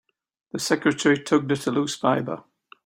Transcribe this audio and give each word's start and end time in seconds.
The 0.51 0.57
secretary 0.57 1.19
tugged 1.21 1.51
at 1.51 1.67
a 1.67 1.71
loose 1.71 1.95
fibre. 1.95 2.43